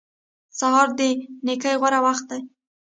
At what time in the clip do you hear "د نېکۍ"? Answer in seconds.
0.99-1.75